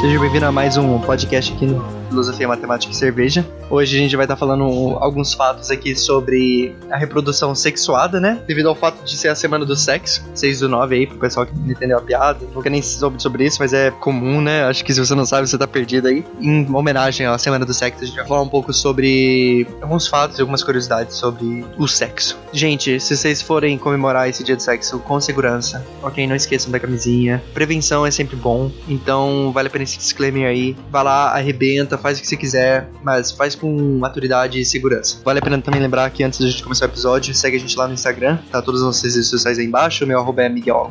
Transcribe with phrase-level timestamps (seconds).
[0.00, 3.46] Seja bem-vindo a mais um podcast aqui no Filosofia, Matemática e Cerveja.
[3.70, 4.64] Hoje a gente vai estar falando
[4.98, 8.42] alguns fatos aqui sobre a reprodução sexuada, né?
[8.46, 11.46] Devido ao fato de ser a semana do sexo, 6 do 9 aí, pro pessoal
[11.46, 12.44] que não entendeu a piada.
[12.52, 14.64] Nunca nem soube sobre isso, mas é comum, né?
[14.64, 16.24] Acho que se você não sabe, você tá perdido aí.
[16.40, 20.38] Em homenagem à semana do sexo, a gente vai falar um pouco sobre alguns fatos
[20.38, 22.36] e algumas curiosidades sobre o sexo.
[22.52, 26.26] Gente, se vocês forem comemorar esse dia do sexo com segurança, ok?
[26.26, 27.40] Não esqueçam da camisinha.
[27.54, 30.76] Prevenção é sempre bom, então vale a pena esse disclaimer aí.
[30.90, 35.18] Vai lá, arrebenta, faz o que você quiser, mas faz com maturidade e segurança.
[35.24, 37.76] Vale a pena também lembrar que antes da gente começar o episódio, segue a gente
[37.76, 40.04] lá no Instagram, tá todas as nossas redes sociais aí embaixo.
[40.04, 40.90] O meu arroba é Miguel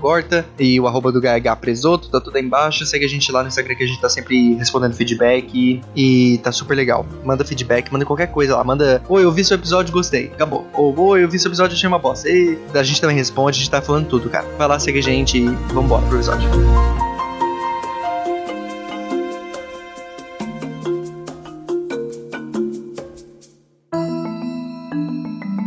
[0.60, 2.86] e o arroba do GH Presoto, tá tudo aí embaixo.
[2.86, 6.52] Segue a gente lá no Instagram que a gente tá sempre respondendo feedback e tá
[6.52, 7.06] super legal.
[7.24, 8.64] Manda feedback, manda qualquer coisa lá.
[8.64, 10.28] Manda, oi, eu vi seu episódio, gostei.
[10.28, 10.68] Acabou.
[10.74, 12.30] Ou, oi, eu vi seu episódio, achei uma bosta.
[12.30, 14.48] E a gente também responde, a gente tá falando tudo, cara.
[14.58, 17.09] Vai lá, segue a gente e vambora pro episódio.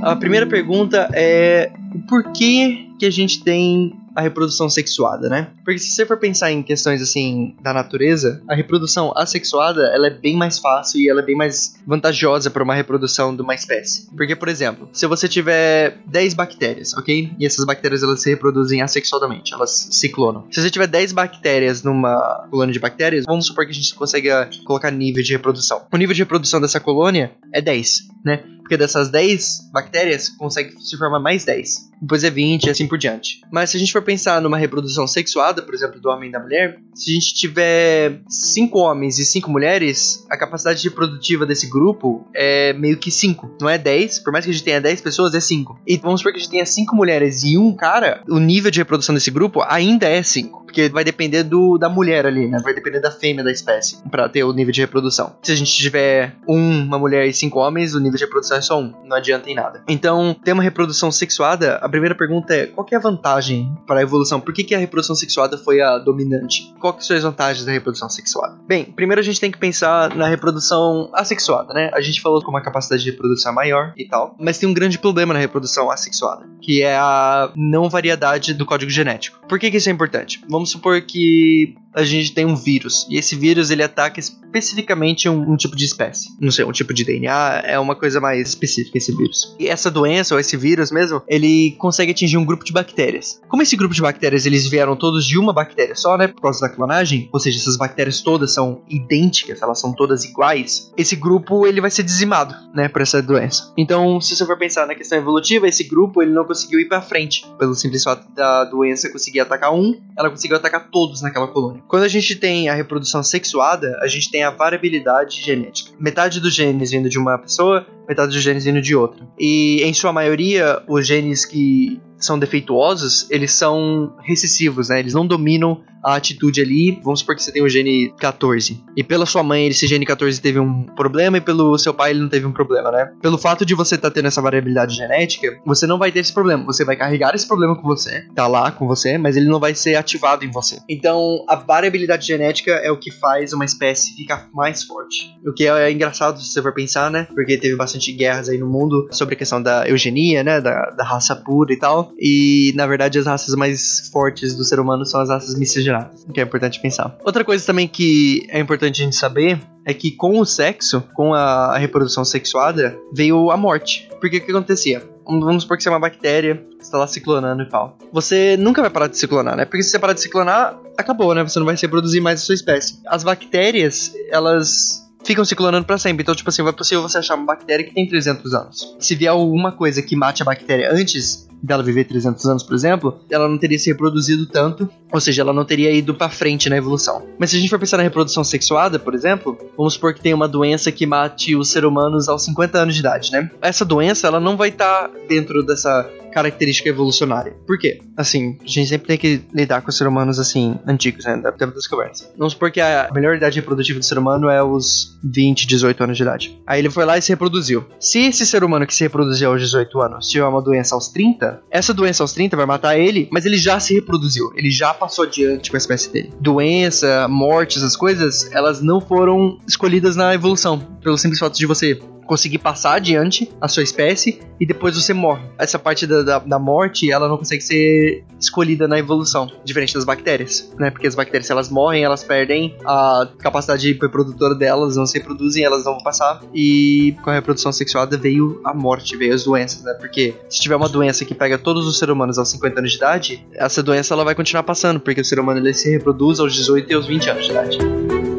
[0.03, 5.49] A primeira pergunta é o porquê que a gente tem a reprodução sexuada, né?
[5.65, 10.11] Porque se você for pensar em questões assim da natureza, a reprodução assexuada ela é
[10.11, 14.09] bem mais fácil e ela é bem mais vantajosa para uma reprodução de uma espécie.
[14.15, 17.33] Porque, por exemplo, se você tiver 10 bactérias, ok?
[17.39, 20.45] E essas bactérias elas se reproduzem assexuadamente, elas se clonam.
[20.51, 24.51] Se você tiver 10 bactérias numa colônia de bactérias, vamos supor que a gente consiga
[24.65, 25.83] colocar nível de reprodução.
[25.91, 28.43] O nível de reprodução dessa colônia é 10, né?
[28.73, 31.91] Porque dessas 10 bactérias consegue se formar mais 10.
[32.01, 33.43] Depois é 20 e assim por diante.
[33.53, 36.41] Mas se a gente for pensar numa reprodução sexuada, por exemplo, do homem e da
[36.41, 42.27] mulher, se a gente tiver 5 homens e 5 mulheres, a capacidade reprodutiva desse grupo
[42.35, 43.59] é meio que 5.
[43.61, 45.79] Não é 10, por mais que a gente tenha 10 pessoas, é 5.
[45.87, 48.79] E vamos supor que a gente tenha 5 mulheres e um cara, o nível de
[48.79, 50.62] reprodução desse grupo ainda é 5.
[50.73, 52.59] Porque vai depender do, da mulher ali, né?
[52.65, 55.37] Vai depender da fêmea da espécie para ter o nível de reprodução.
[55.43, 58.81] Se a gente tiver uma mulher e cinco homens, o nível de reprodução é só
[58.81, 58.91] um.
[59.05, 59.83] Não adianta em nada.
[59.87, 64.03] Então, ter uma reprodução sexuada, a primeira pergunta é: qual é a vantagem para a
[64.03, 64.41] evolução?
[64.41, 66.73] Por que, que a reprodução sexuada foi a dominante?
[66.81, 68.59] Qual que são as vantagens da reprodução sexuada?
[68.67, 71.91] Bem, primeiro a gente tem que pensar na reprodução assexuada, né?
[71.93, 74.73] A gente falou como a capacidade de reprodução é maior e tal, mas tem um
[74.73, 79.39] grande problema na reprodução assexuada, que é a não variedade do código genético.
[79.47, 80.41] Por que, que isso é importante?
[80.49, 85.29] Vamos vamos supor que a gente tem um vírus e esse vírus ele ataca especificamente
[85.29, 86.29] um, um, tipo de espécie.
[86.41, 89.55] Não sei, um tipo de DNA é uma coisa mais específica esse vírus.
[89.59, 93.41] E essa doença ou esse vírus mesmo, ele consegue atingir um grupo de bactérias.
[93.49, 96.61] Como esse grupo de bactérias eles vieram todos de uma bactéria só, né, por causa
[96.61, 100.93] da clonagem, ou seja, essas bactérias todas são idênticas, elas são todas iguais.
[100.97, 103.73] Esse grupo ele vai ser dizimado, né, por essa doença.
[103.77, 107.03] Então, se você for pensar na questão evolutiva, esse grupo ele não conseguiu ir para
[107.03, 111.82] frente pelo simples fato da doença conseguir atacar um, ela conseguiu atacar todos naquela colônia.
[111.89, 115.91] Quando a gente tem a reprodução sexuada, a gente tem a variabilidade genética.
[115.99, 119.27] Metade dos genes vindo de uma pessoa, metade dos genes vindo de outra.
[119.39, 125.01] E em sua maioria, os genes que são defeituosos, eles são recessivos, né?
[125.01, 127.01] Eles não dominam a atitude ali.
[127.03, 128.83] Vamos supor que você tem o gene 14.
[128.97, 132.21] E pela sua mãe, esse gene 14 teve um problema e pelo seu pai ele
[132.21, 133.13] não teve um problema, né?
[133.21, 136.33] Pelo fato de você estar tá tendo essa variabilidade genética, você não vai ter esse
[136.33, 136.65] problema.
[136.65, 139.75] Você vai carregar esse problema com você, tá lá com você, mas ele não vai
[139.75, 140.79] ser ativado em você.
[140.89, 145.35] Então, a variabilidade genética é o que faz uma espécie ficar mais forte.
[145.47, 147.27] O que é engraçado se você for pensar, né?
[147.33, 150.61] Porque teve bastante guerras aí no mundo sobre a questão da eugenia, né?
[150.61, 152.13] Da, da raça pura e tal.
[152.19, 156.33] E na verdade as raças mais fortes do ser humano são as raças miscigenadas, o
[156.33, 157.17] que é importante pensar.
[157.25, 161.35] Outra coisa também que é importante a gente saber é que com o sexo, com
[161.35, 164.09] a reprodução sexuada, veio a morte.
[164.21, 165.03] Porque o que acontecia?
[165.25, 167.97] Vamos supor que você é uma bactéria, você tá lá ciclonando e tal.
[168.13, 169.65] Você nunca vai parar de ciclonar, né?
[169.65, 171.43] Porque se você parar de ciclonar, acabou, né?
[171.43, 173.01] Você não vai se reproduzir mais a sua espécie.
[173.07, 176.23] As bactérias, elas ficam se clonando para sempre.
[176.23, 178.97] Então, tipo assim, é possível você achar uma bactéria que tem 300 anos.
[178.99, 183.21] Se vier alguma coisa que mate a bactéria antes dela viver 300 anos, por exemplo,
[183.31, 186.77] ela não teria se reproduzido tanto, ou seja, ela não teria ido para frente na
[186.77, 187.23] evolução.
[187.39, 190.35] Mas se a gente for pensar na reprodução sexuada, por exemplo, vamos supor que tem
[190.35, 193.49] uma doença que mate os seres humanos aos 50 anos de idade, né?
[193.61, 197.55] Essa doença, ela não vai estar tá dentro dessa característica evolucionária.
[197.67, 198.01] Por quê?
[198.17, 201.37] Assim, a gente sempre tem que lidar com os seres humanos, assim, antigos, né?
[201.37, 202.31] Da tempo das conversas.
[202.37, 206.17] Vamos supor que a melhor idade reprodutiva do ser humano é os 20, 18 anos
[206.17, 206.59] de idade.
[206.67, 207.85] Aí ele foi lá e se reproduziu.
[208.01, 211.63] Se esse ser humano que se reproduziu aos 18 anos tiver uma doença aos 30,
[211.71, 214.53] essa doença aos 30 vai matar ele, mas ele já se reproduziu.
[214.57, 216.33] Ele já passou adiante com a espécie dele.
[216.41, 220.79] Doença, morte, essas coisas, elas não foram escolhidas na evolução.
[221.03, 225.43] Pelo simples fato de você conseguir passar adiante a sua espécie e depois você morre.
[225.59, 230.05] Essa parte da, da, da, morte, ela não consegue ser escolhida na evolução, diferente das
[230.05, 230.91] bactérias, né?
[230.91, 235.65] Porque as bactérias, se elas morrem, elas perdem a capacidade reprodutora delas, não se reproduzem,
[235.65, 236.43] elas não vão passar.
[236.55, 239.95] E com a reprodução sexuada veio a morte, veio as doenças, né?
[239.95, 242.97] Porque se tiver uma doença que pega todos os seres humanos aos 50 anos de
[242.97, 246.55] idade, essa doença ela vai continuar passando, porque o ser humano ele se reproduz aos
[246.55, 248.32] 18 e aos 20 anos de idade.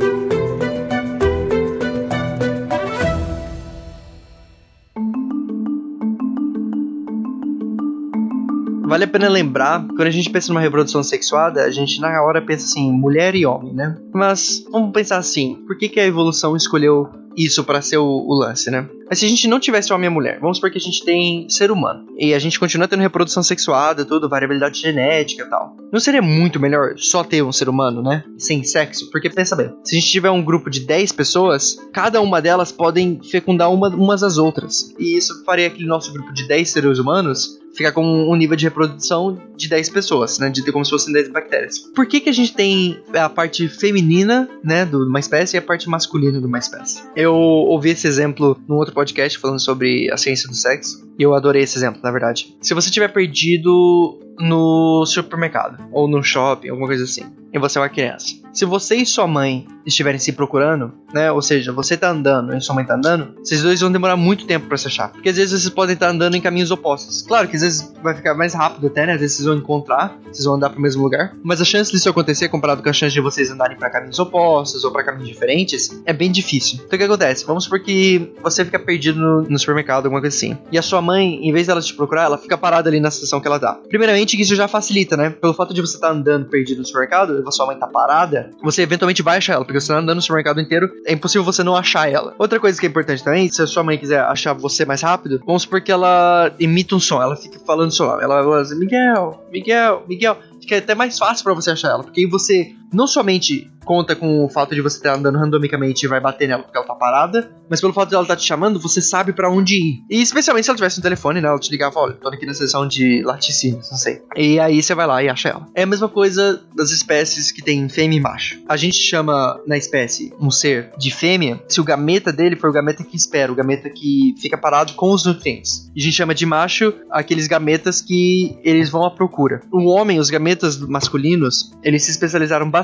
[8.94, 12.40] Vale a pena lembrar, quando a gente pensa numa reprodução sexuada, a gente na hora
[12.40, 13.98] pensa assim, mulher e homem, né?
[14.14, 18.36] Mas vamos pensar assim, por que, que a evolução escolheu isso para ser o, o,
[18.36, 18.88] lance, né?
[19.10, 21.48] Mas se a gente não tivesse homem e mulher, vamos supor que a gente tem
[21.50, 25.76] ser humano e a gente continua tendo reprodução sexuada, tudo, variabilidade genética e tal.
[25.92, 28.24] Não seria muito melhor só ter um ser humano, né?
[28.38, 29.10] Sem sexo?
[29.12, 32.72] Porque pensa bem, se a gente tiver um grupo de 10 pessoas, cada uma delas
[32.72, 34.94] podem fecundar uma, umas às outras.
[34.98, 38.66] E isso faria aquele nosso grupo de 10 seres humanos ficar com um nível de
[38.66, 40.50] reprodução de 10 pessoas, né?
[40.50, 41.80] De como se fossem 10 bactérias.
[41.94, 45.62] Por que, que a gente tem a parte feminina, né, de uma espécie e a
[45.62, 47.04] parte masculina de uma espécie?
[47.16, 51.08] Eu ouvi esse exemplo num outro podcast falando sobre a ciência do sexo.
[51.18, 52.56] Eu adorei esse exemplo, na verdade.
[52.62, 57.82] Se você tiver perdido no supermercado ou no shopping, alguma coisa assim, e você é
[57.82, 58.34] uma criança.
[58.52, 61.32] Se você e sua mãe estiverem se procurando, né?
[61.32, 64.46] Ou seja, você tá andando e sua mãe tá andando, vocês dois vão demorar muito
[64.46, 65.12] tempo para se achar.
[65.12, 67.22] Porque às vezes vocês podem estar andando em caminhos opostos.
[67.22, 69.14] Claro que às vezes vai ficar mais rápido até, né?
[69.14, 71.36] Às vezes vocês vão encontrar, vocês vão andar pro mesmo lugar.
[71.44, 74.84] Mas a chance disso acontecer, comparado com a chance de vocês andarem para caminhos opostos
[74.84, 76.80] ou para caminhos diferentes, é bem difícil.
[76.86, 77.46] Então o que acontece?
[77.46, 80.58] Vamos supor que você fica perdido no, no supermercado, alguma coisa assim.
[80.72, 83.40] E a sua mãe, em vez dela te procurar, ela fica parada ali na estação
[83.40, 83.80] que ela tá.
[83.88, 85.30] Primeiramente, que isso já facilita, né?
[85.30, 88.50] Pelo fato de você estar tá andando perdido no supermercado, e sua mãe tá parada,
[88.62, 91.64] você eventualmente vai achar ela, porque você tá andando no supermercado inteiro, é impossível você
[91.64, 92.34] não achar ela.
[92.40, 95.42] Outra coisa que é importante também, se a sua mãe quiser achar você mais rápido,
[95.46, 99.44] vamos supor que ela emita um som, ela fica falando som, ela fala assim, Miguel,
[99.52, 103.72] Miguel, Miguel, fica até mais fácil para você achar ela, porque aí você não somente
[103.84, 106.88] conta com o fato de você estar andando randomicamente e vai bater nela porque ela
[106.88, 109.76] tá parada, mas pelo fato de ela estar tá te chamando, você sabe para onde
[109.76, 110.04] ir.
[110.10, 111.48] E especialmente se ela tivesse no telefone, né?
[111.48, 114.22] Ela te ligava, olha, tô aqui na seção de laticínios, não sei.
[114.36, 115.68] E aí você vai lá e acha ela.
[115.76, 118.62] É a mesma coisa das espécies que tem fêmea e macho.
[118.68, 122.74] A gente chama na espécie um ser de fêmea se o gameta dele for o
[122.74, 125.92] gameta que espera, o gameta que fica parado com os nutrientes.
[125.96, 129.62] E a gente chama de macho aqueles gametas que eles vão à procura.
[129.72, 132.83] O homem, os gametas masculinos, eles se especializaram bastante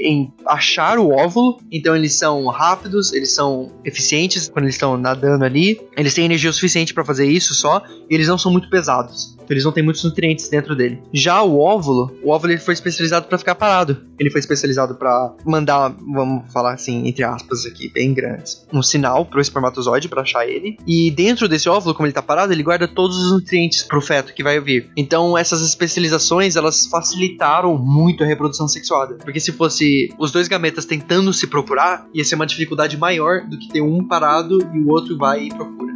[0.00, 5.44] em achar o óvulo, então eles são rápidos, eles são eficientes quando eles estão nadando
[5.44, 9.36] ali, eles têm energia suficiente para fazer isso só, e eles não são muito pesados.
[9.52, 11.02] Eles não têm muitos nutrientes dentro dele.
[11.12, 13.98] Já o óvulo, o óvulo ele foi especializado para ficar parado.
[14.18, 19.24] Ele foi especializado para mandar, vamos falar assim, entre aspas aqui, bem grandes, um sinal
[19.24, 20.76] pro espermatozoide para achar ele.
[20.86, 24.34] E dentro desse óvulo, como ele tá parado, ele guarda todos os nutrientes pro feto
[24.34, 24.90] que vai vir.
[24.96, 29.14] Então essas especializações, elas facilitaram muito a reprodução sexuada.
[29.14, 33.58] Porque se fosse os dois gametas tentando se procurar, ia ser uma dificuldade maior do
[33.58, 35.90] que ter um parado e o outro vai e procura.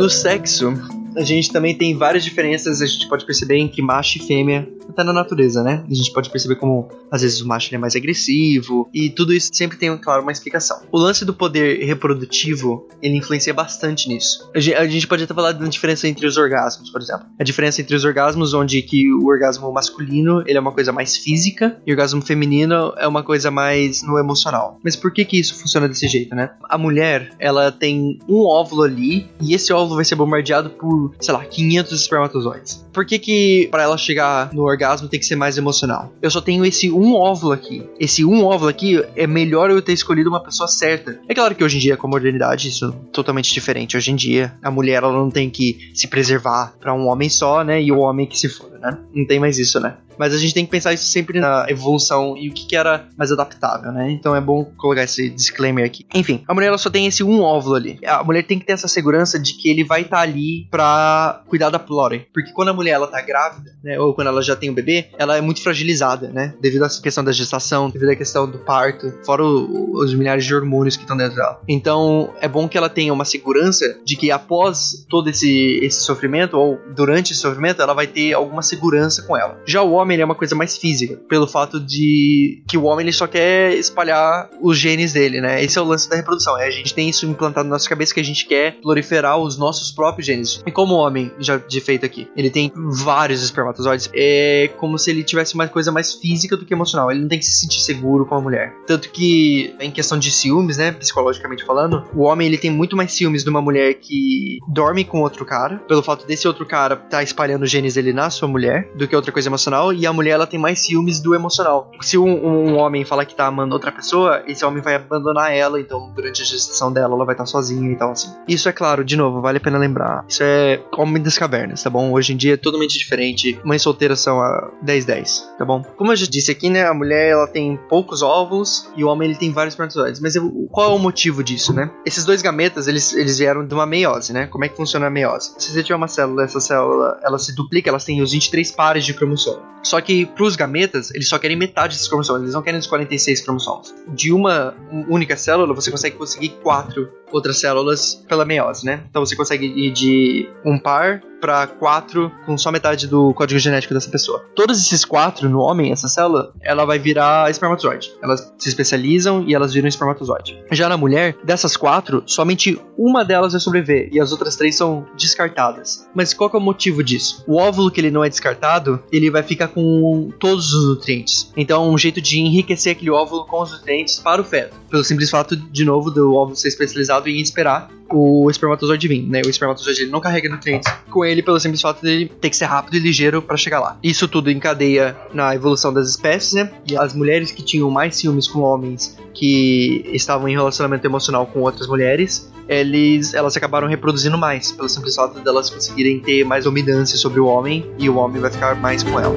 [0.00, 0.72] No sexo,
[1.16, 5.04] a gente também tem várias diferenças, a gente pode perceber que macho e fêmea tá
[5.04, 5.84] na natureza, né?
[5.88, 9.50] A gente pode perceber como às vezes o macho é mais agressivo e tudo isso
[9.52, 10.82] sempre tem, claro, uma explicação.
[10.90, 14.50] O lance do poder reprodutivo, ele influencia bastante nisso.
[14.54, 17.26] A gente pode até falar da diferença entre os orgasmos, por exemplo.
[17.38, 21.16] A diferença entre os orgasmos, onde que o orgasmo masculino, ele é uma coisa mais
[21.16, 24.78] física e o orgasmo feminino é uma coisa mais no emocional.
[24.82, 26.50] Mas por que que isso funciona desse jeito, né?
[26.68, 31.34] A mulher, ela tem um óvulo ali e esse óvulo vai ser bombardeado por, sei
[31.34, 32.86] lá, 500 espermatozoides.
[32.92, 36.12] Por que que para ela chegar no orgasmo tem que ser mais emocional.
[36.20, 37.86] Eu só tenho esse um óvulo aqui.
[37.98, 41.20] Esse um óvulo aqui é melhor eu ter escolhido uma pessoa certa.
[41.28, 43.96] É claro que hoje em dia, com a modernidade, isso é totalmente diferente.
[43.96, 47.62] Hoje em dia, a mulher ela não tem que se preservar para um homem só,
[47.62, 47.82] né?
[47.82, 48.98] E o homem que se for, né?
[49.14, 49.96] Não tem mais isso, né?
[50.18, 53.08] Mas a gente tem que pensar isso sempre na evolução e o que, que era
[53.16, 54.10] mais adaptável, né?
[54.10, 56.04] Então é bom colocar esse disclaimer aqui.
[56.14, 57.98] Enfim, a mulher ela só tem esse um óvulo ali.
[58.04, 61.42] A mulher tem que ter essa segurança de que ele vai estar tá ali pra
[61.48, 62.26] cuidar da Plore.
[62.34, 63.98] Porque quando a mulher ela tá grávida, né?
[63.98, 66.54] Ou quando ela já tem um bebê, ela é muito fragilizada, né?
[66.60, 70.54] Devido à questão da gestação, devido à questão do parto, fora o, os milhares de
[70.54, 71.60] hormônios que estão dentro dela.
[71.66, 76.58] Então é bom que ela tenha uma segurança de que após todo esse, esse sofrimento,
[76.58, 79.60] ou durante esse sofrimento, ela vai ter alguma segurança com ela.
[79.66, 83.12] Já o homem é uma coisa mais física, pelo fato de que o homem ele
[83.12, 85.62] só quer espalhar os genes dele, né?
[85.62, 86.58] Esse é o lance da reprodução.
[86.58, 89.58] É, a gente tem isso implantado na nossa cabeça que a gente quer proliferar os
[89.58, 90.62] nossos próprios genes.
[90.66, 95.10] E como o homem, já de feito aqui, ele tem vários espermatozoides, é como se
[95.10, 97.10] ele tivesse uma coisa mais física do que emocional.
[97.10, 98.74] Ele não tem que se sentir seguro com a mulher.
[98.86, 103.12] Tanto que, em questão de ciúmes, né, psicologicamente falando, o homem ele tem muito mais
[103.12, 107.22] ciúmes de uma mulher que dorme com outro cara, pelo fato desse outro cara tá
[107.22, 108.59] espalhando os genes dele na sua mulher,
[108.94, 111.90] do que outra coisa emocional, e a mulher ela tem mais ciúmes do emocional.
[112.00, 115.80] Se um, um homem falar que tá amando outra pessoa, esse homem vai abandonar ela,
[115.80, 118.28] então durante a gestação dela ela vai estar sozinha e tal assim.
[118.46, 120.24] Isso é claro, de novo, vale a pena lembrar.
[120.28, 122.12] Isso é homem das cavernas, tá bom?
[122.12, 123.58] Hoje em dia é totalmente diferente.
[123.64, 125.82] Mães solteiras são a 10-10, tá bom?
[125.96, 129.28] Como eu já disse aqui, né, a mulher ela tem poucos óvulos e o homem
[129.28, 130.20] ele tem vários espermatozoides.
[130.20, 131.90] Mas eu, qual é o motivo disso, né?
[132.04, 134.46] Esses dois gametas, eles, eles vieram de uma meiose, né?
[134.46, 135.54] Como é que funciona a meiose?
[135.58, 139.06] Se você tiver uma célula, essa célula, ela se duplica, elas têm os 23 pares
[139.06, 139.62] de cromossomo.
[139.82, 143.40] Só que pros gametas, eles só querem metade desses cromossomos, eles não querem os 46
[143.40, 143.94] cromossomos.
[144.08, 144.74] De uma
[145.08, 149.04] única célula, você consegue conseguir quatro outras células pela meiose, né?
[149.08, 153.94] Então você consegue ir de um par para quatro com só metade do código genético
[153.94, 154.44] dessa pessoa.
[154.54, 158.12] Todos esses quatro no homem, essa célula, ela vai virar espermatozoide.
[158.22, 160.62] Elas se especializam e elas viram espermatozoide.
[160.70, 165.06] Já na mulher, dessas quatro, somente uma delas vai sobreviver e as outras três são
[165.16, 166.06] descartadas.
[166.14, 167.42] Mas qual é o motivo disso?
[167.46, 171.52] O óvulo que ele não é descartado, ele vai ficar com todos os nutrientes.
[171.56, 174.76] Então, um jeito de enriquecer aquele óvulo com os nutrientes para o feto.
[174.90, 179.40] Pelo simples fato, de novo, do óvulo ser especializado em esperar o espermatozoide vir, né?
[179.44, 182.56] O espermatozoide ele não carrega nutrientes com ele pelo simples fato de ele ter que
[182.56, 183.98] ser rápido e ligeiro para chegar lá.
[184.02, 186.72] Isso tudo encadeia na evolução das espécies, né?
[186.88, 191.60] E as mulheres que tinham mais ciúmes com homens que estavam em relacionamento emocional com
[191.60, 197.18] outras mulheres, eles, elas acabaram reproduzindo mais, pelo simples fato delas conseguirem ter mais dominância
[197.18, 199.34] sobre o homem e o homem vai ficar mais com ela.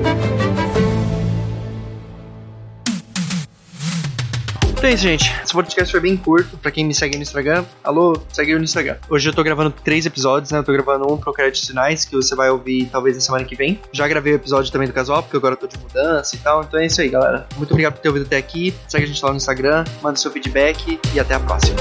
[4.69, 5.33] Então é isso, gente.
[5.41, 6.57] Esse podcast foi bem curto.
[6.57, 8.97] Pra quem me segue no Instagram, alô, segue eu no Instagram.
[9.09, 10.59] Hoje eu tô gravando três episódios, né?
[10.59, 13.55] Eu tô gravando um pro créditos finais, que você vai ouvir talvez na semana que
[13.55, 13.79] vem.
[13.93, 16.63] Já gravei o episódio também do casual, porque agora eu tô de mudança e tal.
[16.63, 17.47] Então é isso aí, galera.
[17.55, 18.75] Muito obrigado por ter ouvido até aqui.
[18.87, 21.77] Segue a gente lá no Instagram, manda seu feedback e até a próxima.